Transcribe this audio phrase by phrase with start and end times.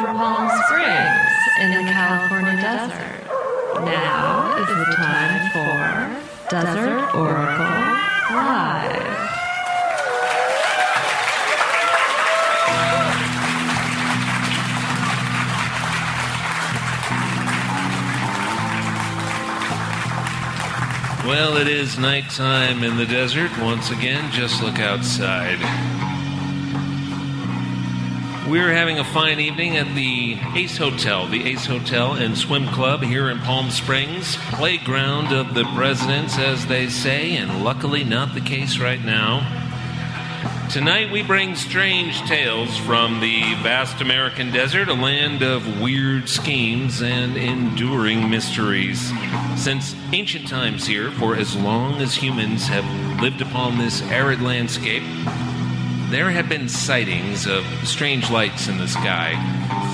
[0.00, 3.24] from Palm Springs in the California desert.
[3.84, 7.64] Now is the time for Desert Oracle
[8.34, 9.04] Live.
[21.24, 23.56] Well, it is nighttime in the desert.
[23.60, 25.93] Once again, just look outside.
[28.48, 33.02] We're having a fine evening at the Ace Hotel, the Ace Hotel and Swim Club
[33.02, 38.42] here in Palm Springs, playground of the presidents, as they say, and luckily not the
[38.42, 39.40] case right now.
[40.70, 47.00] Tonight we bring strange tales from the vast American desert, a land of weird schemes
[47.00, 49.10] and enduring mysteries.
[49.56, 52.84] Since ancient times here, for as long as humans have
[53.22, 55.02] lived upon this arid landscape,
[56.14, 59.32] there have been sightings of strange lights in the sky,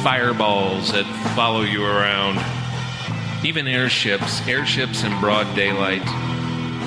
[0.04, 2.36] fireballs that follow you around,
[3.42, 6.04] even airships, airships in broad daylight.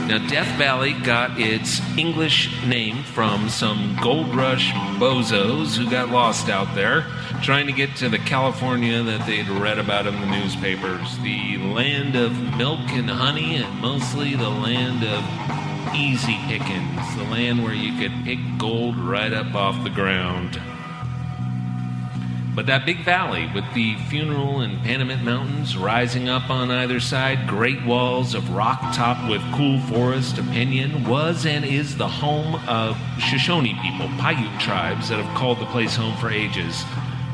[0.08, 6.48] Now, Death Valley got its English name from some gold rush bozos who got lost
[6.48, 7.08] out there
[7.42, 11.18] trying to get to the California that they'd read about in the newspapers.
[11.24, 15.63] The land of milk and honey, and mostly the land of
[15.96, 20.60] easy pickings, the land where you could pick gold right up off the ground.
[22.56, 27.48] But that big valley with the funeral and Panamint Mountains rising up on either side,
[27.48, 32.56] great walls of rock topped with cool forest of pinyon, was and is the home
[32.68, 36.84] of Shoshone people, Paiute tribes that have called the place home for ages.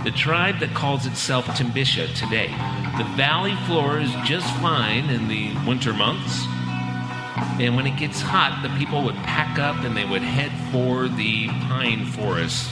[0.05, 2.47] The tribe that calls itself Timbisha today.
[2.97, 6.45] The valley floor is just fine in the winter months.
[7.59, 11.09] And when it gets hot, the people would pack up and they would head for
[11.09, 12.69] the pine forest.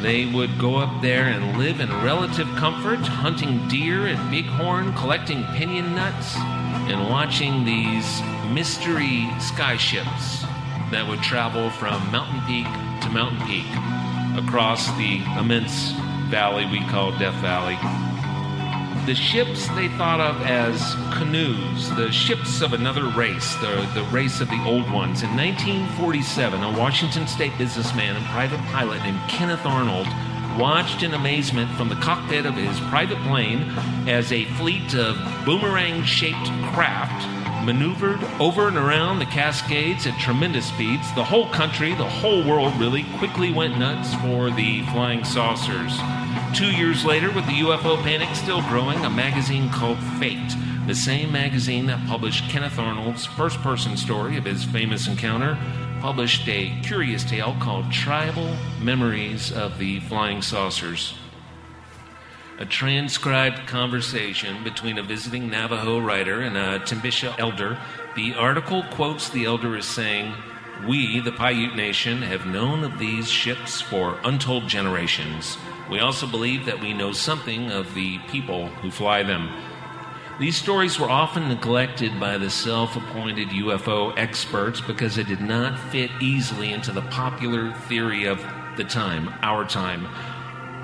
[0.00, 5.44] They would go up there and live in relative comfort, hunting deer and bighorn, collecting
[5.54, 6.34] pinyon nuts,
[6.88, 8.22] and watching these
[8.52, 10.42] mystery sky ships
[10.90, 12.66] that would travel from mountain peak
[13.02, 13.68] to mountain peak
[14.42, 15.92] across the immense
[16.30, 17.76] valley we call Death Valley.
[19.04, 24.40] The ships they thought of as canoes, the ships of another race, the, the race
[24.40, 25.24] of the old ones.
[25.24, 30.06] In 1947, a Washington State businessman and private pilot named Kenneth Arnold
[30.56, 33.62] watched in amazement from the cockpit of his private plane
[34.06, 37.26] as a fleet of boomerang shaped craft
[37.64, 41.12] maneuvered over and around the Cascades at tremendous speeds.
[41.14, 45.92] The whole country, the whole world really quickly went nuts for the flying saucers.
[46.54, 50.54] Two years later, with the UFO panic still growing, a magazine called Fate,
[50.86, 55.56] the same magazine that published Kenneth Arnold's first person story of his famous encounter,
[56.02, 61.14] published a curious tale called Tribal Memories of the Flying Saucers.
[62.58, 67.78] A transcribed conversation between a visiting Navajo writer and a Timbisha elder.
[68.14, 70.34] The article quotes the elder as saying,
[70.86, 75.56] We, the Paiute Nation, have known of these ships for untold generations.
[75.88, 79.48] We also believe that we know something of the people who fly them.
[80.40, 85.78] These stories were often neglected by the self appointed UFO experts because they did not
[85.90, 88.44] fit easily into the popular theory of
[88.76, 90.08] the time, our time.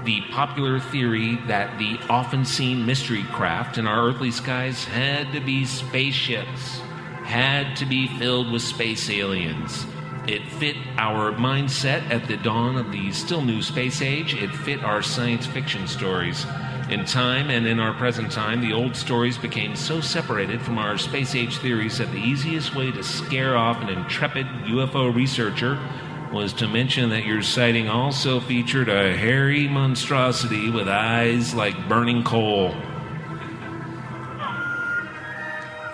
[0.05, 5.41] The popular theory that the often seen mystery craft in our earthly skies had to
[5.41, 6.81] be spaceships,
[7.29, 9.85] had to be filled with space aliens.
[10.27, 14.33] It fit our mindset at the dawn of the still new space age.
[14.33, 16.47] It fit our science fiction stories.
[16.89, 20.97] In time and in our present time, the old stories became so separated from our
[20.97, 25.79] space age theories that the easiest way to scare off an intrepid UFO researcher
[26.33, 32.25] was to mention that your sighting also featured a hairy monstrosity with eyes like burning
[32.25, 32.75] coal.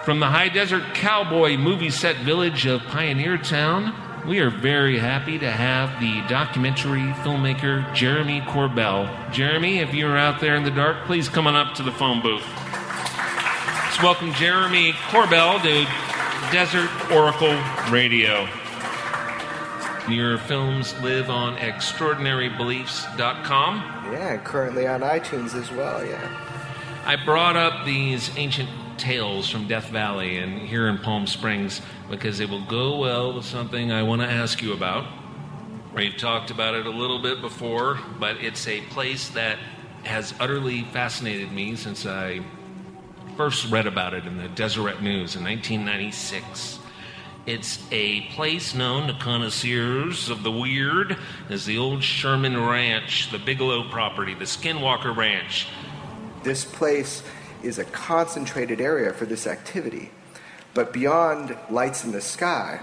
[0.04, 3.94] From the high desert cowboy movie set village of Pioneer Town,
[4.28, 9.32] we are very happy to have the documentary filmmaker Jeremy Corbell.
[9.32, 12.20] Jeremy, if you're out there in the dark, please come on up to the phone
[12.20, 12.44] booth.
[12.46, 15.86] Let's welcome Jeremy Corbell to
[16.52, 17.58] Desert Oracle
[17.90, 18.46] Radio.
[20.06, 24.12] Your films live on extraordinarybeliefs.com.
[24.12, 26.28] Yeah, currently on iTunes as well, yeah.
[27.06, 28.68] I brought up these ancient
[28.98, 31.80] tales from Death Valley and here in Palm Springs
[32.10, 35.06] because it will go well with something I want to ask you about.
[35.94, 39.58] We've talked about it a little bit before, but it's a place that
[40.02, 42.40] has utterly fascinated me since I
[43.36, 46.78] first read about it in the Deseret News in 1996.
[47.46, 51.18] It's a place known to connoisseurs of the weird
[51.50, 55.66] as the old Sherman Ranch, the Bigelow property, the Skinwalker Ranch.
[56.42, 57.22] This place
[57.64, 60.10] is a concentrated area for this activity.
[60.74, 62.80] But beyond lights in the sky,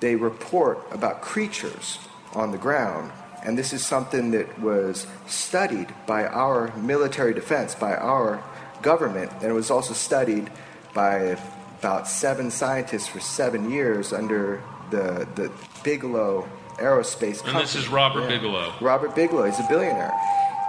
[0.00, 1.98] they report about creatures
[2.34, 3.12] on the ground.
[3.44, 8.42] And this is something that was studied by our military defense, by our
[8.82, 10.50] government, and it was also studied
[10.94, 11.36] by
[11.80, 15.50] about seven scientists for seven years under the, the
[15.82, 18.28] Bigelow Aerospace And this is Robert Yeah.
[18.28, 18.72] Bigelow.
[18.80, 20.12] Robert Bigelow, he's a billionaire.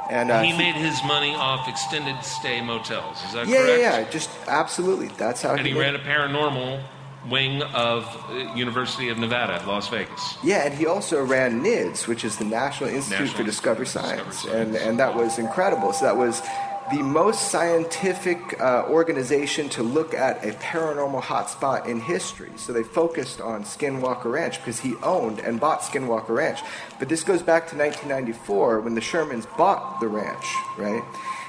[0.10, 3.24] And uh, He made his money off extended stay motels.
[3.25, 3.81] Is that yeah, correct?
[3.81, 5.07] yeah, yeah, just absolutely.
[5.18, 6.84] That's how And he made- ran a paranormal
[7.30, 10.38] wing of uh, University of Nevada, at Las Vegas.
[10.44, 14.44] Yeah, and he also ran NIDS, which is the National Institute National for Discovery Science,
[14.44, 14.88] Discovery and Science.
[14.90, 15.92] and that was incredible.
[15.92, 16.44] So that was
[16.92, 22.52] the most scientific uh, organization to look at a paranormal hotspot in history.
[22.58, 26.60] So they focused on Skinwalker Ranch because he owned and bought Skinwalker Ranch.
[27.00, 30.46] But this goes back to 1994 when the Shermans bought the ranch,
[30.78, 31.04] right?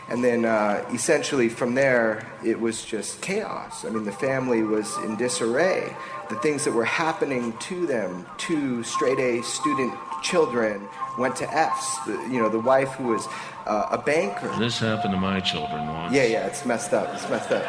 [0.08, 3.84] And then uh, essentially from there, it was just chaos.
[3.84, 5.94] I mean, the family was in disarray.
[6.28, 9.92] The things that were happening to them, two straight A student
[10.26, 10.88] children,
[11.18, 11.98] went to F's.
[12.06, 13.26] The, you know, the wife who was
[13.66, 14.52] uh, a banker.
[14.58, 16.14] This happened to my children once.
[16.14, 17.14] Yeah, yeah, it's messed up.
[17.14, 17.64] It's messed up.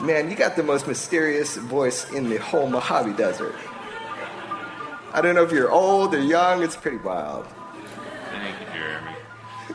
[0.00, 3.54] Man, you got the most mysterious voice in the whole Mojave Desert.
[5.14, 7.46] I don't know if you're old or young, it's pretty wild.
[8.30, 9.16] Thank you, Jeremy.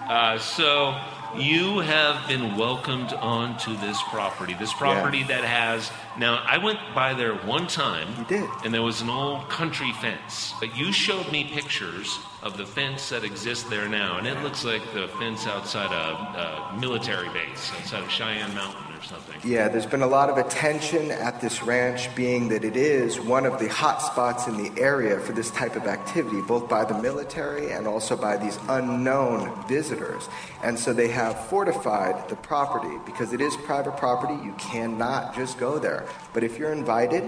[0.09, 0.99] Uh, so
[1.35, 4.53] you have been welcomed onto this property.
[4.53, 6.43] This property that has now.
[6.45, 8.07] I went by there one time.
[8.17, 8.49] You did.
[8.63, 10.53] and there was an old country fence.
[10.59, 14.63] But you showed me pictures of the fence that exists there now, and it looks
[14.63, 19.39] like the fence outside a, a military base, outside of Cheyenne Mountain or something.
[19.49, 23.45] Yeah, there's been a lot of attention at this ranch, being that it is one
[23.45, 26.99] of the hot spots in the area for this type of activity, both by the
[27.01, 30.27] military and also by these unknown visitors.
[30.63, 34.33] And so they have fortified the property because it is private property.
[34.43, 36.05] You cannot just go there.
[36.33, 37.23] But if you're invited,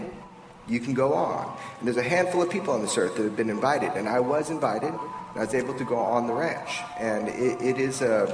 [0.67, 1.57] you can go on.
[1.79, 4.19] And there's a handful of people on this earth that have been invited, and I
[4.19, 4.93] was invited.
[5.35, 8.27] I was able to go on the ranch, and it, it is a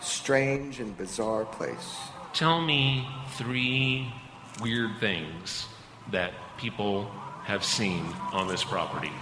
[0.00, 1.96] strange and bizarre place.
[2.32, 4.12] Tell me three
[4.60, 5.66] weird things
[6.10, 7.10] that people
[7.44, 9.12] have seen on this property.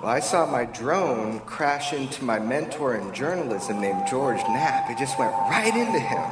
[0.00, 4.90] Well, I saw my drone crash into my mentor in journalism named George Knapp.
[4.90, 6.24] It just went right into him.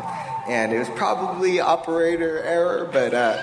[0.46, 3.42] And it was probably operator error, but uh,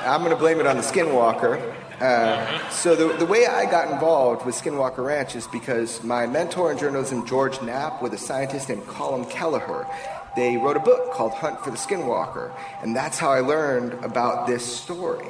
[0.00, 1.74] I'm going to blame it on the Skinwalker.
[2.02, 6.72] Uh, so the, the way I got involved with Skinwalker Ranch is because my mentor
[6.72, 9.86] in journalism, George Knapp, with a scientist named Colm Kelleher,
[10.34, 12.52] they wrote a book called Hunt for the Skinwalker.
[12.82, 15.28] And that's how I learned about this story.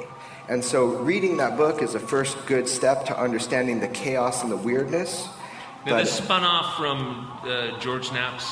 [0.49, 4.51] And so reading that book is a first good step to understanding the chaos and
[4.51, 5.27] the weirdness.
[5.85, 8.51] Now, But- this spun off from uh, George Knapp's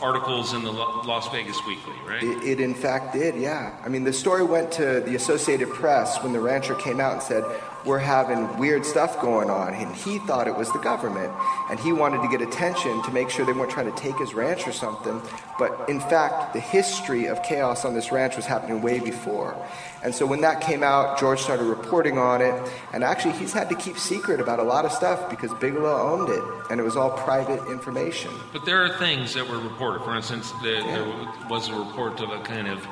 [0.00, 2.22] articles in the Las Vegas Weekly, right?
[2.22, 3.76] It, it in fact did, yeah.
[3.84, 7.22] I mean, the story went to the Associated Press when the rancher came out and
[7.22, 7.44] said,
[7.88, 9.72] We're having weird stuff going on.
[9.72, 11.32] And he thought it was the government.
[11.70, 14.34] And he wanted to get attention to make sure they weren't trying to take his
[14.34, 15.22] ranch or something.
[15.58, 19.56] But in fact, the history of chaos on this ranch was happening way before.
[20.04, 22.54] And so when that came out, George started reporting on it.
[22.92, 26.28] And actually, he's had to keep secret about a lot of stuff because Bigelow owned
[26.28, 26.42] it.
[26.70, 28.30] And it was all private information.
[28.52, 30.04] But there are things that were reported.
[30.04, 31.06] For instance, there, there
[31.48, 32.86] was a report of a kind of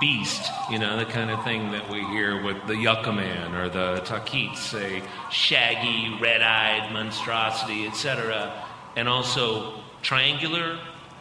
[0.00, 3.68] beast, you know, the kind of thing that we hear with the Yucca Man or
[3.68, 8.52] the Tahquitz, a shaggy, red-eyed monstrosity, etc.
[8.96, 10.78] And also triangular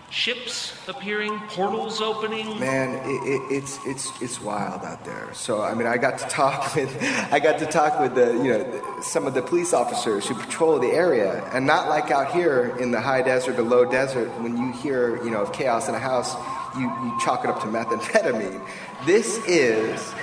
[0.10, 2.60] ships appearing, portals opening.
[2.60, 5.30] Man, it, it, it's it's it's wild out there.
[5.34, 6.96] So I mean, I got to talk with
[7.32, 10.80] I got to talk with the you know some of the police officers who patrol
[10.80, 14.58] the area, and not like out here in the high desert or low desert when
[14.58, 16.36] you hear you know of chaos in a house,
[16.76, 18.66] you you chalk it up to methamphetamine.
[19.06, 20.14] This is.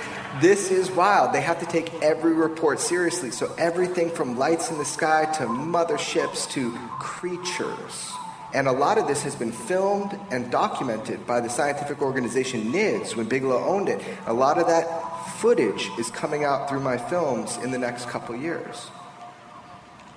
[0.41, 1.33] This is wild.
[1.33, 3.31] They have to take every report seriously.
[3.31, 8.11] So, everything from lights in the sky to motherships to creatures.
[8.53, 13.15] And a lot of this has been filmed and documented by the scientific organization NIDS
[13.15, 14.01] when Bigelow owned it.
[14.25, 18.35] A lot of that footage is coming out through my films in the next couple
[18.35, 18.89] years.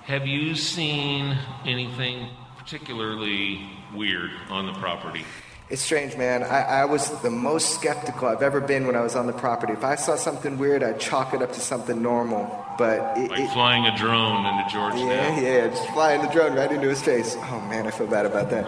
[0.05, 5.25] Have you seen anything particularly weird on the property?
[5.71, 6.43] It's strange, man.
[6.43, 9.71] I, I was the most skeptical I've ever been when I was on the property.
[9.71, 12.65] If I saw something weird, I'd chalk it up to something normal.
[12.77, 16.55] But it, Like it, flying a drone into George Yeah, yeah, just flying the drone
[16.55, 17.37] right into his face.
[17.37, 18.65] Oh man, I feel bad about that.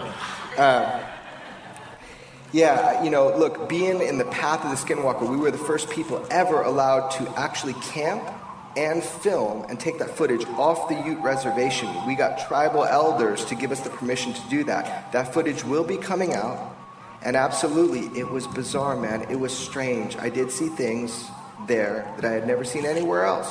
[0.58, 1.04] Uh,
[2.54, 5.90] Yeah, you know, look, being in the path of the Skinwalker, we were the first
[5.90, 8.24] people ever allowed to actually camp
[8.78, 11.90] and film and take that footage off the Ute reservation.
[12.08, 15.12] We got tribal elders to give us the permission to do that.
[15.12, 16.73] That footage will be coming out.
[17.24, 19.22] And absolutely, it was bizarre, man.
[19.30, 20.18] It was strange.
[20.18, 21.30] I did see things
[21.68, 23.50] there that I had never seen anywhere else.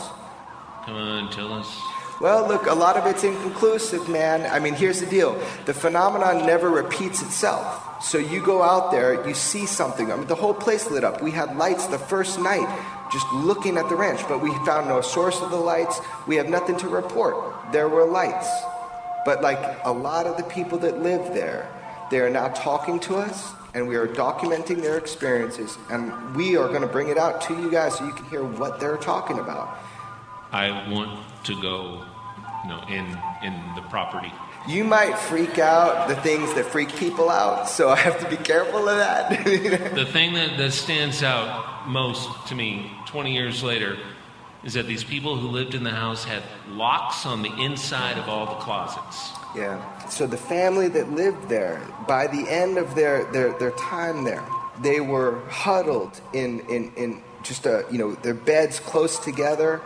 [0.85, 1.81] Come on, tell us.
[2.21, 4.49] Well, look, a lot of it's inconclusive, man.
[4.51, 8.05] I mean, here's the deal the phenomenon never repeats itself.
[8.05, 10.13] So you go out there, you see something.
[10.13, 11.23] I mean, the whole place lit up.
[11.23, 12.69] We had lights the first night
[13.13, 16.01] just looking at the ranch, but we found no source of the lights.
[16.27, 17.73] We have nothing to report.
[17.73, 18.49] There were lights.
[19.25, 21.69] But like a lot of the people that live there,
[22.11, 26.69] they are now talking to us and we are documenting their experiences and we are
[26.69, 29.39] going to bring it out to you guys so you can hear what they're talking
[29.39, 29.79] about.
[30.53, 32.05] I want to go,
[32.63, 33.07] you know, in
[33.43, 34.33] in the property.
[34.69, 38.37] You might freak out the things that freak people out, so I have to be
[38.37, 39.45] careful of that.
[39.95, 43.97] The thing that, that stands out most to me 20 years later
[44.63, 48.29] is that these people who lived in the house had locks on the inside of
[48.29, 49.31] all the closets.
[49.57, 49.81] Yeah.
[50.13, 54.45] So the family that lived there, by the end of their, their, their time there,
[54.83, 59.81] they were huddled in, in, in just a, you know, their beds close together.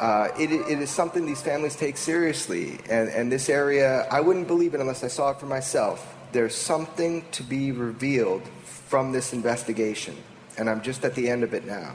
[0.00, 2.80] Uh, it, it is something these families take seriously.
[2.90, 6.12] And, and this area, I wouldn't believe it unless I saw it for myself.
[6.32, 10.16] There's something to be revealed from this investigation.
[10.58, 11.94] And I'm just at the end of it now.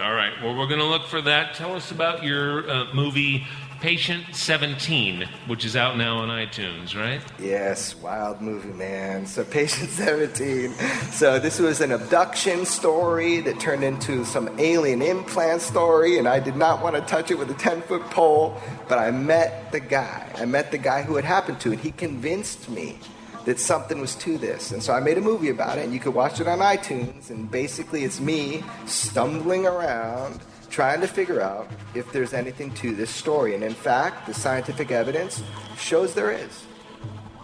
[0.00, 0.32] All right.
[0.40, 1.54] Well, we're going to look for that.
[1.54, 3.44] Tell us about your uh, movie
[3.80, 7.20] Patient 17, which is out now on iTunes, right?
[7.38, 9.24] Yes, wild movie, man.
[9.24, 10.72] So, Patient 17.
[11.12, 16.40] So, this was an abduction story that turned into some alien implant story, and I
[16.40, 19.80] did not want to touch it with a 10 foot pole, but I met the
[19.80, 20.28] guy.
[20.34, 22.98] I met the guy who it happened to, and he convinced me
[23.44, 24.72] that something was to this.
[24.72, 27.30] And so I made a movie about it, and you could watch it on iTunes,
[27.30, 33.10] and basically it's me stumbling around trying to figure out if there's anything to this
[33.10, 33.54] story.
[33.54, 35.42] And in fact, the scientific evidence
[35.78, 36.64] shows there is.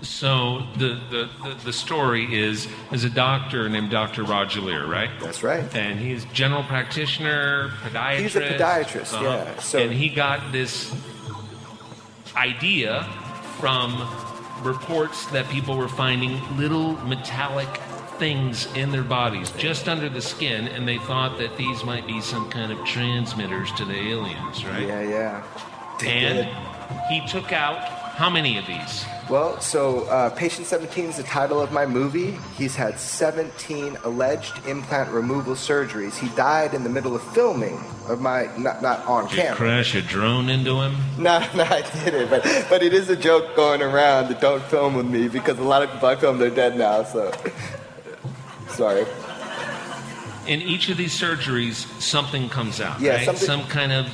[0.03, 4.23] So the, the, the, the story is is a doctor named Dr.
[4.25, 5.09] Roger Leir, right?
[5.21, 5.65] That's right.
[5.75, 8.19] And he's general practitioner, podiatrist.
[8.19, 9.25] He's a podiatrist, Uh-huh.
[9.25, 9.59] yeah.
[9.61, 10.95] So and he got this
[12.37, 13.05] idea
[13.59, 13.97] from
[14.63, 17.69] reports that people were finding little metallic
[18.19, 22.21] things in their bodies just under the skin and they thought that these might be
[22.21, 25.43] some kind of transmitters to the aliens right yeah, yeah.
[26.01, 27.01] They and did.
[27.09, 27.79] he took out
[28.15, 32.39] how many of these Well, so uh, Patient 17 is the title of my movie.
[32.57, 36.17] He's had 17 alleged implant removal surgeries.
[36.19, 37.79] He died in the middle of filming
[38.09, 39.57] of my, not, not on did you camera.
[39.57, 42.29] crash a drone into him No, no, I didn't.
[42.31, 45.63] But, but it is a joke going around that don't film with me because a
[45.65, 47.03] lot of people I filmed are dead now.
[47.03, 47.33] So,
[48.75, 49.07] sorry.
[50.47, 54.07] in each of these surgeries something comes out Yeah, right something- some kind of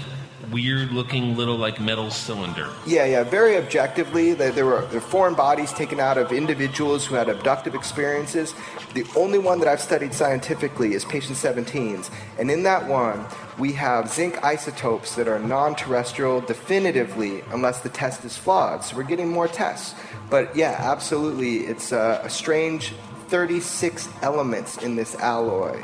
[0.53, 3.23] weird looking little like metal cylinder Yeah, yeah.
[3.23, 7.29] Very objectively, there, there were there were foreign bodies taken out of individuals who had
[7.29, 8.53] abductive experiences.
[8.95, 13.27] The only one that I've studied scientifically is patient 17's, and in that one,
[13.59, 18.83] we have zinc isotopes that are non-terrestrial, definitively, unless the test is flawed.
[18.85, 19.95] So we're getting more tests.
[20.31, 22.93] But yeah, absolutely, it's a, a strange
[23.31, 25.81] 36 elements in this alloy,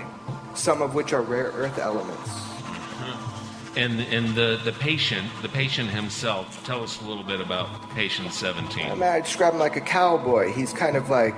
[0.56, 2.28] some of which are rare earth elements.
[2.28, 3.78] Hmm.
[3.78, 8.32] and and the the patient the patient himself tell us a little bit about patient
[8.32, 10.52] 17 I mean, I describe him like a cowboy.
[10.52, 11.36] He's kind of like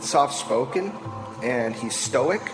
[0.00, 0.92] soft spoken
[1.42, 2.52] and he's stoic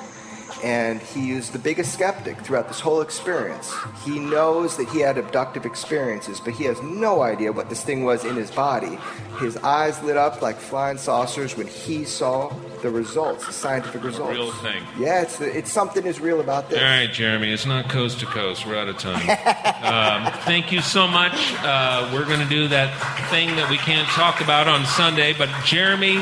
[0.63, 3.75] and he is the biggest skeptic throughout this whole experience.
[4.03, 8.05] He knows that he had abductive experiences, but he has no idea what this thing
[8.05, 8.99] was in his body.
[9.41, 12.51] His eyes lit up like flying saucers when he saw
[12.85, 14.31] the results, the scientific results.
[14.31, 14.85] real thing.
[14.99, 16.79] Yeah, it's, it's something is real about this.
[16.79, 19.27] all right jeremy it's not coast to coast we're out of time
[20.27, 22.91] um, thank you so much uh, we're going to do that
[23.31, 26.17] thing that we can't talk about on sunday but jeremy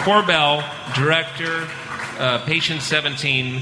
[0.00, 1.68] corbell director
[2.18, 3.60] uh, patient 17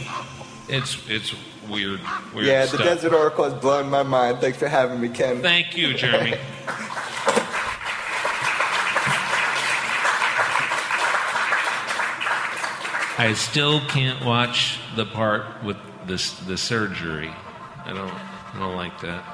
[0.69, 1.35] it's it's
[1.69, 2.01] weird
[2.33, 2.79] weird Yeah, the.
[2.79, 4.39] Desert Oracle has blown my mind.
[4.39, 5.43] Thanks for having me, Ken.
[5.43, 6.35] Thank you, Jeremy.
[13.19, 17.31] I still can't watch the part with this the surgery.
[17.87, 19.25] I don't I don't like that.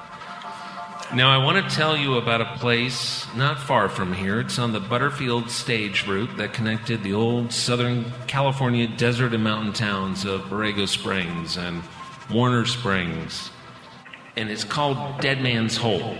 [1.12, 4.38] Now I want to tell you about a place not far from here.
[4.38, 9.72] It's on the Butterfield stage route that connected the old Southern California desert and mountain
[9.72, 11.82] towns of Borrego Springs and
[12.30, 13.50] Warner Springs.
[14.36, 16.16] And it's called Dead Man's Hole.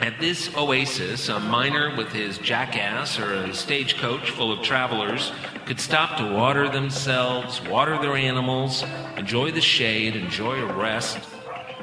[0.00, 5.32] At this oasis, a miner with his jackass or a stagecoach full of travelers
[5.66, 8.84] could stop to water themselves, water their animals,
[9.16, 11.18] enjoy the shade, enjoy a rest.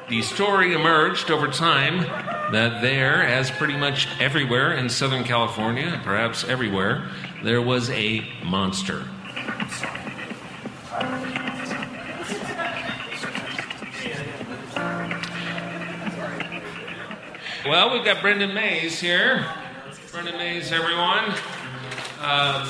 [0.08, 2.04] The story emerged over time
[2.54, 7.10] that there, as pretty much everywhere in Southern California, perhaps everywhere,
[7.44, 9.06] there was a monster.
[17.66, 19.46] Well, we've got Brendan Mays here.
[20.12, 21.34] Brendan Mays, everyone.
[22.24, 22.68] Um,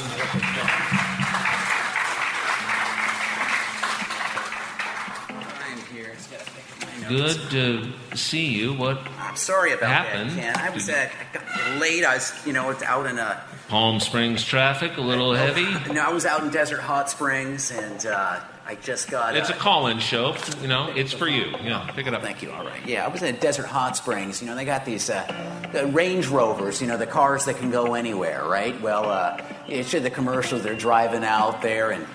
[5.60, 6.12] I'm here.
[6.16, 8.74] Just gotta pick up my good to see you.
[8.74, 10.32] What I'm sorry about happened?
[10.32, 10.68] that, Ken.
[10.68, 12.04] I was uh, I got late.
[12.04, 13.44] I was, you know, it's out in a.
[13.70, 15.66] Palm Springs traffic a little heavy?
[15.94, 19.36] No, I was out in Desert Hot Springs, and uh, I just got.
[19.36, 20.36] It's a uh, call-in show.
[20.62, 21.54] You know, it's for you.
[21.64, 22.22] Yeah, pick it up.
[22.22, 22.52] Thank you.
[22.52, 22.86] All right.
[22.86, 24.42] Yeah, I was in Desert Hot Springs.
[24.42, 26.82] You know, they got these uh, the Range Rovers.
[26.82, 28.80] You know, the cars that can go anywhere, right?
[28.82, 30.64] Well, uh, it's the commercials.
[30.64, 32.06] They're driving out there and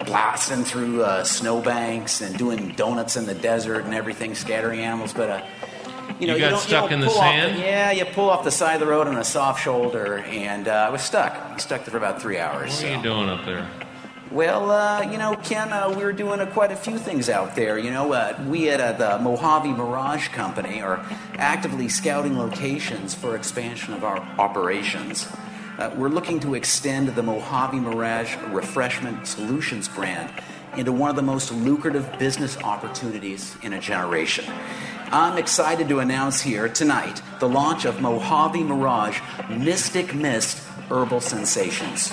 [0.00, 5.12] blasting through uh, snowbanks and doing donuts in the desert and everything, scattering animals.
[5.12, 5.46] But uh,
[6.18, 7.58] you know, You got don't, stuck don't in the sand?
[7.58, 10.86] yeah, you pull off the side of the road on a soft shoulder, and uh,
[10.88, 11.32] I was stuck.
[11.32, 12.70] I was stuck there for about three hours.
[12.70, 12.86] What so.
[12.88, 13.68] are you doing up there?
[14.30, 17.54] Well, uh, you know, Ken, uh, we were doing uh, quite a few things out
[17.54, 17.78] there.
[17.78, 23.36] You know, uh, we at uh, the Mojave Mirage Company are actively scouting locations for
[23.36, 25.28] expansion of our operations.
[25.76, 30.32] Uh, we're looking to extend the Mojave Mirage Refreshment Solutions brand
[30.76, 34.44] into one of the most lucrative business opportunities in a generation.
[35.10, 39.18] I'm excited to announce here tonight the launch of Mojave Mirage
[39.50, 42.12] Mystic Mist Herbal Sensations.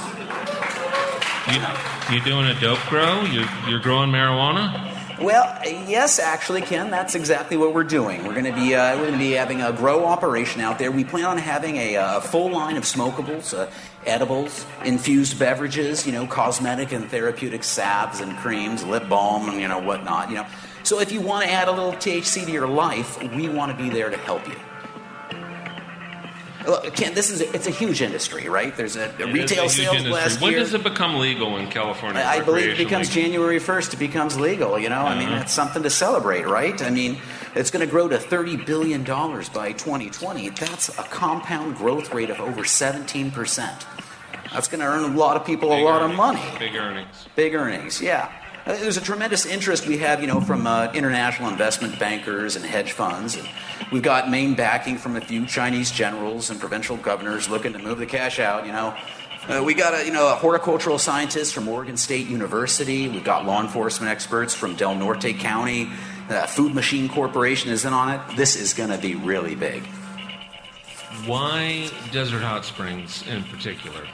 [1.48, 3.22] You, you doing a dope grow?
[3.26, 4.91] You, you're growing marijuana?
[5.24, 8.26] Well, yes, actually, Ken, that's exactly what we're doing.
[8.26, 10.92] We're going to be uh, we're going to be having a grow operation out there.
[10.92, 13.70] We plan on having a, uh full line of smokables, uh,
[14.06, 19.68] edibles, infused beverages, you know, cosmetic and therapeutic salves and creams, lip balm, and you
[19.68, 20.30] know whatnot.
[20.30, 20.48] You know,
[20.84, 23.84] so if you want to add a little THC to your life, we want to
[23.84, 24.56] be there to help you.
[26.66, 28.76] Look, Ken, this is a, it's a huge industry, right?
[28.76, 30.12] There's a, a is a retail sales industry.
[30.12, 30.60] last When year.
[30.60, 32.22] does it become legal in California?
[32.26, 33.14] I believe it becomes recreationally?
[33.14, 35.02] January 1st, it becomes legal, you know?
[35.02, 35.42] I mean, Uh-huh.
[35.42, 36.82] it's something to celebrate, right?
[36.82, 37.18] I mean,
[37.56, 40.50] it's going to grow to $30 billion by 2020.
[40.50, 43.86] That's a compound growth rate of over 17%.
[44.54, 46.42] That's going to earn a lot of people a Big lot of money.
[46.60, 47.26] Big earnings.
[47.36, 48.32] Big earnings, yeah.
[48.66, 52.64] Uh, There's a tremendous interest we have, you know, from uh, international investment bankers and
[52.64, 53.36] hedge funds.
[53.36, 53.48] And
[53.92, 57.98] we've got main backing from a few Chinese generals and provincial governors looking to move
[57.98, 58.96] the cash out, you know.
[59.48, 63.10] Uh, we got a, you know, a horticultural scientist from Oregon State University.
[63.10, 65.90] We've got law enforcement experts from Del Norte County.
[66.30, 68.38] Uh, Food Machine Corporation is in on it.
[68.38, 69.84] This is going to be really big.
[71.26, 74.06] Why Desert Hot Springs in particular?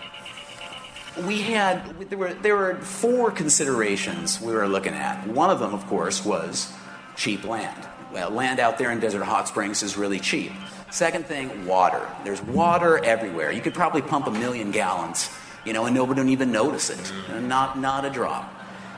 [1.25, 5.27] We had there were there were four considerations we were looking at.
[5.27, 6.71] One of them, of course, was
[7.15, 7.87] cheap land.
[8.11, 10.51] Well, land out there in Desert Hot Springs is really cheap.
[10.91, 12.07] Second thing, water.
[12.23, 13.51] There's water everywhere.
[13.51, 15.29] You could probably pump a million gallons,
[15.65, 17.13] you know, and nobody would even notice it.
[17.41, 18.53] Not not a drop.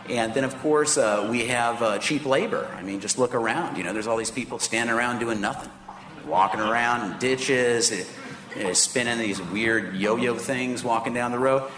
[0.09, 2.67] And then, of course, uh, we have uh, cheap labor.
[2.75, 3.77] I mean, just look around.
[3.77, 5.69] You know, there's all these people standing around doing nothing,
[6.25, 8.03] walking around in ditches, eh,
[8.55, 11.69] eh, spinning these weird yo-yo things, walking down the road.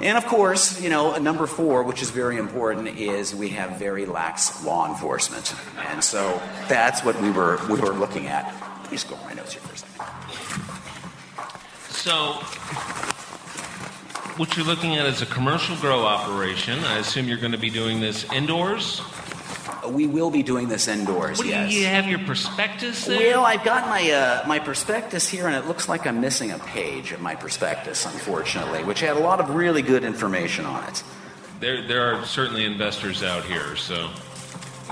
[0.00, 4.06] And of course, you know, number four, which is very important, is we have very
[4.06, 5.54] lax law enforcement.
[5.88, 8.46] And so that's what we were we were looking at.
[8.82, 10.00] Let me go over my notes here for a second.
[11.90, 12.32] So,
[14.38, 16.78] what you're looking at is a commercial grow operation.
[16.84, 19.02] I assume you're going to be doing this indoors.
[19.88, 21.38] We will be doing this indoors.
[21.38, 21.72] What do yes.
[21.72, 23.18] you, you have your prospectus there?
[23.18, 26.58] Well, I've got my uh, my prospectus here, and it looks like I'm missing a
[26.58, 31.02] page of my prospectus, unfortunately, which had a lot of really good information on it.
[31.60, 34.10] there, there are certainly investors out here, so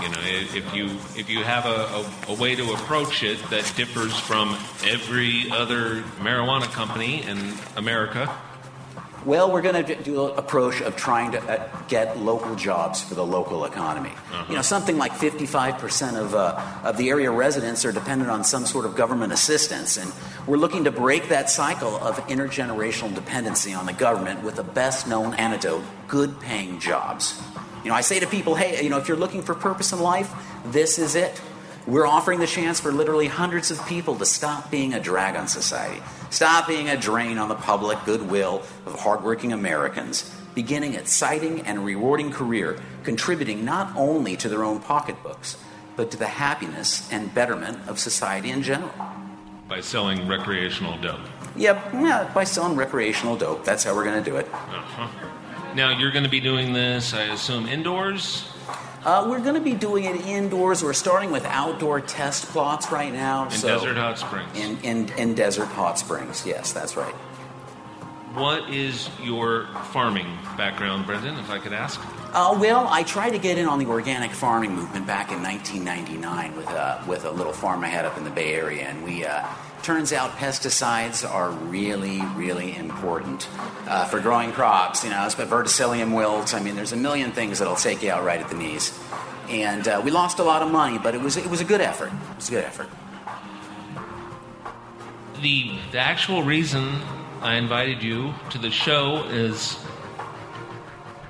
[0.01, 3.71] you know if you if you have a, a, a way to approach it that
[3.77, 8.33] differs from every other marijuana company in America,
[9.29, 13.15] Well, we're going to do an approach of trying to uh, get local jobs for
[13.15, 14.13] the local economy.
[14.49, 18.65] You know, something like 55% of, uh, of the area residents are dependent on some
[18.65, 20.11] sort of government assistance, and
[20.47, 25.07] we're looking to break that cycle of intergenerational dependency on the government with the best
[25.07, 27.39] known antidote good paying jobs.
[27.85, 30.01] You know, I say to people, hey, you know, if you're looking for purpose in
[30.01, 30.33] life,
[30.65, 31.39] this is it.
[31.87, 35.49] We're offering the chance for literally hundreds of people to stop being a drag on
[35.49, 41.61] society, stop being a drain on the public goodwill of hardworking Americans, beginning an exciting
[41.63, 45.57] and rewarding career, contributing not only to their own pocketbooks,
[45.97, 48.93] but to the happiness and betterment of society in general.
[49.69, 51.21] by selling recreational dope.
[51.57, 53.65] Yep, yeah, by selling recreational dope.
[53.65, 54.47] That's how we're going to do it.
[54.53, 55.09] Uh-huh.
[55.75, 58.49] Now you're going to be doing this, I assume, indoors.
[59.09, 60.85] Uh, we're going to be doing it indoors.
[60.85, 63.47] We're starting with outdoor test plots right now.
[63.47, 64.59] In so Desert Hot Springs.
[64.59, 66.45] in, in in Desert Hot Springs.
[66.45, 67.15] Yes, that's right.
[68.35, 70.27] What is your farming
[70.59, 71.99] background, Brendan, if I could ask?
[72.35, 76.55] Uh, well, I tried to get in on the organic farming movement back in 1999
[76.55, 79.25] with a, with a little farm I had up in the Bay Area, and we
[79.25, 79.47] uh,
[79.89, 83.49] turns out pesticides are really, really important
[83.87, 85.03] uh, for growing crops.
[85.03, 86.53] You know, it's about verticillium wilt.
[86.53, 88.93] I mean, there's a million things that'll take you out right at the knees,
[89.49, 91.81] and uh, we lost a lot of money, but it was it was a good
[91.81, 92.13] effort.
[92.13, 92.91] It was a good effort.
[95.41, 96.85] The, the actual reason
[97.41, 99.79] I invited you to the show is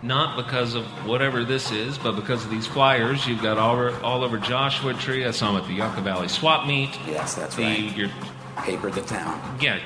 [0.03, 3.95] not because of whatever this is, but because of these flyers you've got all over,
[4.01, 5.25] all over Joshua Tree.
[5.25, 6.99] I saw them at the Yucca Valley Swap Meet.
[7.07, 7.97] Yes, that's the, right.
[7.97, 8.11] Your,
[8.69, 9.41] Paper the town.
[9.63, 9.79] yeah,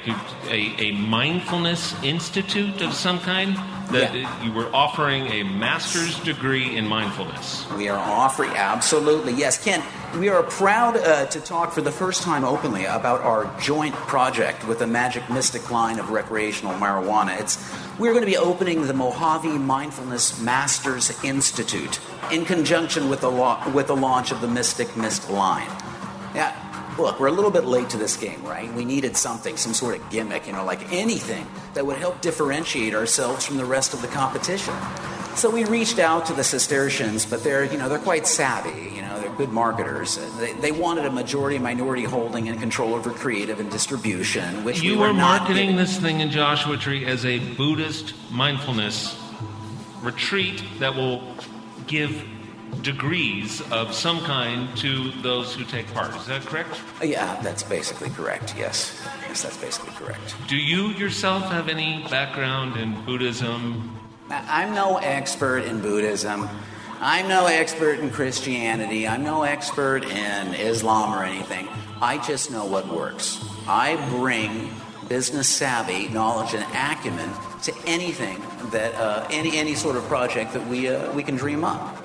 [0.49, 3.55] a, a mindfulness institute of some kind
[3.92, 4.45] that Yeah.
[4.45, 7.64] you were offering a master's degree in mindfulness.
[7.77, 9.62] We are offering, absolutely, yes.
[9.62, 9.83] Ken,
[10.18, 14.66] we are proud uh, to talk for the first time openly about our joint project
[14.66, 17.38] with the Magic Mystic line of recreational marijuana.
[17.40, 17.59] It's,
[18.01, 22.01] we're going to be opening the Mojave Mindfulness Masters Institute
[22.33, 25.68] in conjunction with the, lo- with the launch of the Mystic Mist line.
[26.35, 26.53] Yeah,
[26.99, 28.73] look, we're a little bit late to this game, right?
[28.73, 32.95] We needed something, some sort of gimmick, you know, like anything that would help differentiate
[32.95, 34.75] ourselves from the rest of the competition.
[35.35, 38.95] So we reached out to the Cistercians, but they're, you know, they're quite savvy.
[38.95, 40.19] You know, they're good marketers.
[40.39, 44.93] They, they wanted a majority minority holding and control over creative and distribution, which You
[44.93, 49.19] we were not marketing this thing in Joshua Tree as a Buddhist mindfulness
[50.03, 51.35] retreat that will
[51.87, 52.25] give
[52.81, 56.15] degrees of some kind to those who take part.
[56.17, 56.81] Is that correct?
[57.03, 58.55] Yeah, that's basically correct.
[58.57, 60.35] Yes, yes, that's basically correct.
[60.49, 63.99] Do you yourself have any background in Buddhism?
[64.31, 66.49] I'm no expert in Buddhism.
[67.01, 69.07] I'm no expert in Christianity.
[69.07, 71.69] I'm no expert in Islam or anything.
[72.01, 73.45] I just know what works.
[73.67, 74.71] I bring
[75.09, 77.31] business savvy, knowledge, and acumen
[77.63, 81.65] to anything that uh, any any sort of project that we uh, we can dream
[81.65, 82.02] up.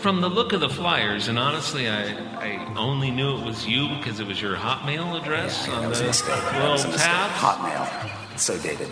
[0.00, 3.88] From the look of the flyers, and honestly, I, I only knew it was you
[3.98, 5.88] because it was your Hotmail address Yeah, on the.
[5.88, 6.06] Little
[6.70, 7.04] was a mistake.
[7.04, 7.30] tab.
[7.32, 8.32] Hotmail.
[8.32, 8.88] It's so dated.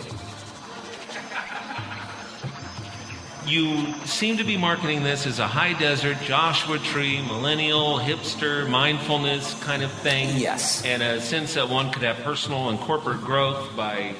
[3.45, 9.53] You seem to be marketing this as a high desert, Joshua Tree, millennial, hipster, mindfulness
[9.63, 10.35] kind of thing.
[10.37, 10.83] Yes.
[10.83, 14.13] And a sense that one could have personal and corporate growth by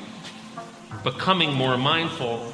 [1.03, 2.53] becoming more mindful.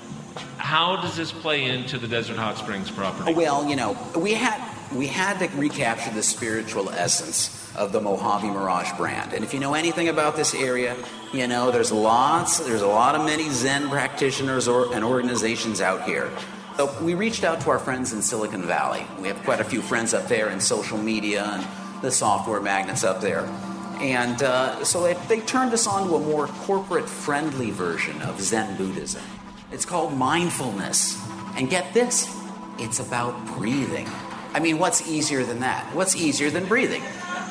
[0.74, 3.36] How does this play into the Desert Hot Springs property?
[3.36, 4.60] Well, you know, we had
[4.92, 9.34] we had to recapture the spiritual essence of the Mojave Mirage brand.
[9.34, 10.96] And if you know anything about this area,
[11.32, 16.06] you know there's lots, there's a lot of many Zen practitioners or, and organizations out
[16.06, 16.32] here.
[16.78, 19.06] So we reached out to our friends in Silicon Valley.
[19.22, 23.04] We have quite a few friends up there in social media and the software magnets
[23.04, 23.46] up there.
[24.00, 28.42] And uh, so they, they turned us on to a more corporate friendly version of
[28.42, 29.22] Zen Buddhism.
[29.74, 31.20] It's called mindfulness.
[31.58, 32.30] And get this
[32.80, 34.08] it's about breathing.
[34.54, 35.96] I mean, what's easier than that?
[35.96, 37.02] What's easier than breathing?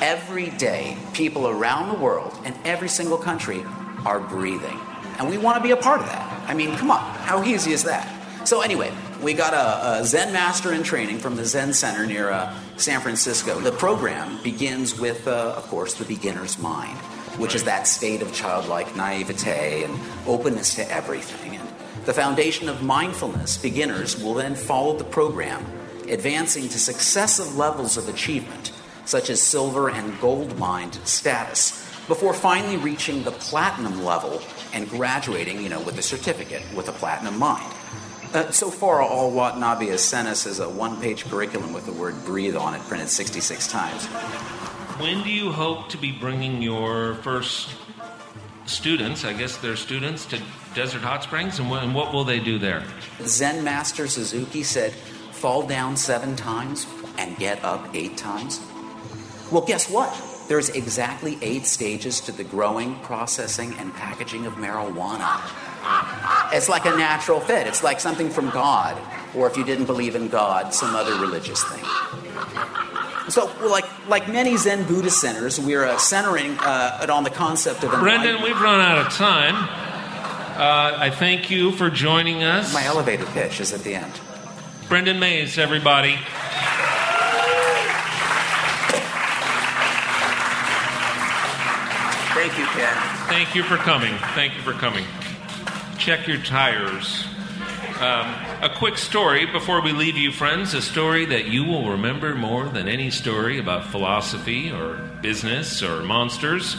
[0.00, 3.64] Every day, people around the world in every single country
[4.04, 4.78] are breathing.
[5.18, 6.48] And we want to be a part of that.
[6.48, 8.08] I mean, come on, how easy is that?
[8.46, 12.30] So, anyway, we got a, a Zen master in training from the Zen Center near
[12.30, 13.60] uh, San Francisco.
[13.60, 16.98] The program begins with, uh, of course, the beginner's mind,
[17.38, 21.61] which is that state of childlike naivete and openness to everything.
[22.04, 25.64] The foundation of mindfulness, beginners will then follow the program,
[26.08, 28.72] advancing to successive levels of achievement,
[29.04, 31.70] such as silver and gold mind status,
[32.08, 36.92] before finally reaching the platinum level and graduating, you know, with a certificate with a
[36.92, 37.72] platinum mind.
[38.34, 42.16] Uh, so far, all Watanabe has sent us is a one-page curriculum with the word
[42.24, 44.06] "breathe" on it, printed 66 times.
[44.98, 47.68] When do you hope to be bringing your first
[48.72, 50.40] students, I guess they're students, to
[50.74, 51.58] Desert Hot Springs?
[51.58, 52.82] And what, and what will they do there?
[53.22, 54.92] Zen Master Suzuki said,
[55.32, 56.86] fall down seven times
[57.18, 58.60] and get up eight times.
[59.50, 60.10] Well, guess what?
[60.48, 65.40] There's exactly eight stages to the growing, processing, and packaging of marijuana.
[66.52, 67.66] It's like a natural fit.
[67.66, 68.96] It's like something from God,
[69.34, 71.84] or if you didn't believe in God, some other religious thing.
[73.28, 77.84] So, like like many Zen Buddhist centers, we're uh, centering uh, it on the concept
[77.84, 79.54] of Brendan, we've run out of time.
[79.54, 82.74] Uh, I thank you for joining us.
[82.74, 84.20] My elevator pitch is at the end.
[84.88, 86.18] Brendan Mays, everybody.
[92.34, 92.96] Thank you, Ken.
[93.28, 94.14] Thank you for coming.
[94.34, 95.04] Thank you for coming.
[95.96, 97.24] Check your tires.
[98.02, 100.74] Um, a quick story before we leave you, friends.
[100.74, 106.02] A story that you will remember more than any story about philosophy or business or
[106.02, 106.76] monsters,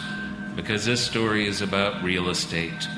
[0.58, 2.90] because this story is about real estate.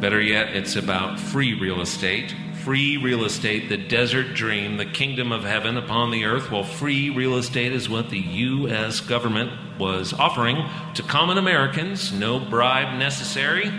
[0.00, 2.34] Better yet, it's about free real estate.
[2.62, 6.50] Free real estate, the desert dream, the kingdom of heaven upon the earth.
[6.50, 9.00] Well, free real estate is what the U.S.
[9.00, 12.12] government was offering to common Americans.
[12.12, 13.72] No bribe necessary.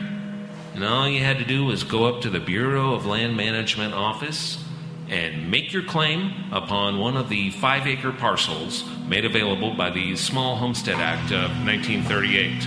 [0.73, 3.93] And all you had to do was go up to the Bureau of Land Management
[3.93, 4.57] office
[5.07, 10.15] and make your claim upon one of the five acre parcels made available by the
[10.15, 12.63] Small Homestead Act of 1938.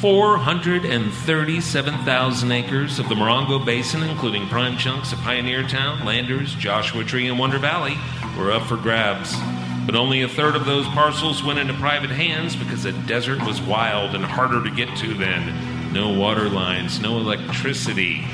[0.00, 7.28] 437,000 acres of the Morongo Basin, including prime chunks of Pioneer Town, Landers, Joshua Tree,
[7.28, 7.98] and Wonder Valley,
[8.38, 9.36] were up for grabs.
[9.84, 13.60] But only a third of those parcels went into private hands because the desert was
[13.60, 15.77] wild and harder to get to then.
[15.98, 18.24] No water lines, no electricity.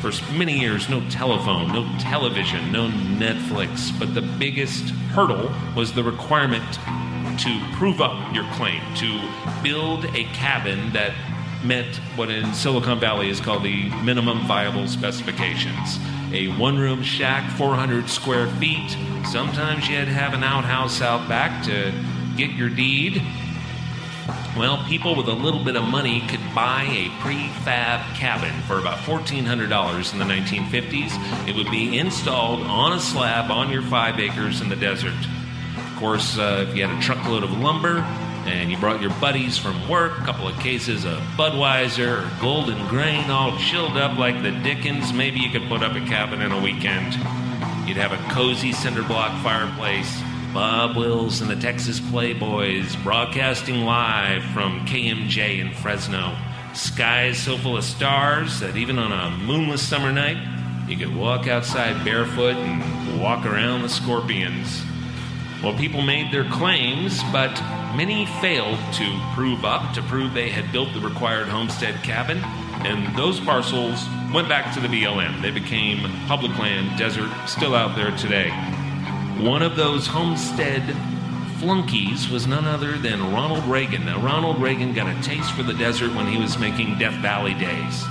[0.00, 3.96] For many years, no telephone, no television, no Netflix.
[3.96, 6.68] But the biggest hurdle was the requirement
[7.38, 9.20] to prove up your claim, to
[9.62, 11.14] build a cabin that
[11.62, 16.00] met what in Silicon Valley is called the minimum viable specifications.
[16.32, 18.96] A one room shack, 400 square feet.
[19.30, 21.92] Sometimes you had to have an outhouse out back to
[22.36, 23.22] get your deed.
[24.56, 28.98] Well, people with a little bit of money could buy a prefab cabin for about
[28.98, 31.48] $1,400 in the 1950s.
[31.48, 35.14] It would be installed on a slab on your five acres in the desert.
[35.78, 38.00] Of course, uh, if you had a truckload of lumber
[38.44, 42.86] and you brought your buddies from work, a couple of cases of Budweiser or Golden
[42.88, 46.52] Grain all chilled up like the Dickens, maybe you could put up a cabin in
[46.52, 47.14] a weekend.
[47.88, 50.22] You'd have a cozy cinder block fireplace.
[50.52, 56.36] Bob Wills and the Texas Playboys broadcasting live from KMJ in Fresno.
[56.74, 60.36] Skies so full of stars that even on a moonless summer night,
[60.86, 64.82] you could walk outside barefoot and walk around the scorpions.
[65.62, 67.58] Well, people made their claims, but
[67.96, 72.38] many failed to prove up, to prove they had built the required homestead cabin,
[72.84, 75.40] and those parcels went back to the BLM.
[75.40, 78.50] They became public land, desert, still out there today.
[79.40, 80.82] One of those homestead
[81.58, 84.04] flunkies was none other than Ronald Reagan.
[84.04, 87.54] Now, Ronald Reagan got a taste for the desert when he was making Death Valley
[87.54, 88.04] days.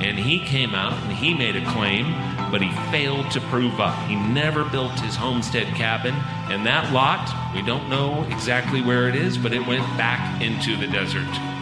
[0.00, 2.12] And he came out and he made a claim,
[2.50, 3.96] but he failed to prove up.
[4.06, 6.14] He never built his homestead cabin.
[6.50, 10.76] And that lot, we don't know exactly where it is, but it went back into
[10.76, 11.55] the desert.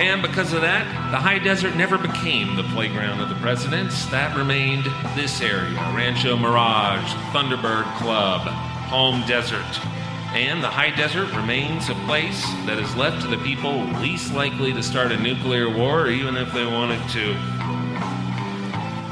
[0.00, 4.06] And because of that, the high desert never became the playground of the presidents.
[4.06, 8.42] That remained this area Rancho Mirage, Thunderbird Club,
[8.88, 9.64] Palm Desert.
[10.34, 14.72] And the high desert remains a place that is left to the people least likely
[14.72, 17.34] to start a nuclear war, even if they wanted to.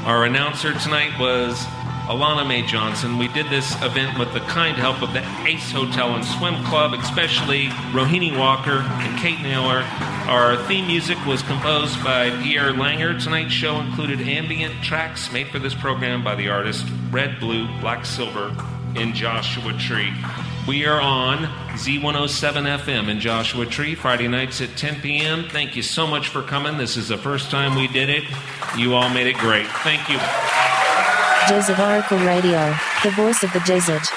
[0.07, 1.63] Our announcer tonight was
[2.11, 3.17] Alana Mae Johnson.
[3.17, 6.91] We did this event with the kind help of the Ace Hotel and Swim Club,
[6.91, 9.85] especially Rohini Walker and Kate Naylor.
[10.27, 13.17] Our theme music was composed by Pierre Langer.
[13.23, 18.05] Tonight's show included ambient tracks made for this program by the artist Red, Blue, Black,
[18.05, 18.53] Silver
[18.93, 20.13] in Joshua Tree.
[20.67, 21.45] We are on
[21.77, 25.45] Z107 FM in Joshua Tree, Friday nights at 10 p.m.
[25.47, 26.77] Thank you so much for coming.
[26.77, 28.25] This is the first time we did it.
[28.77, 29.67] You all made it great.
[29.67, 30.19] Thank you.
[31.47, 32.73] Desert Oracle Radio,
[33.03, 34.07] the voice of the desert.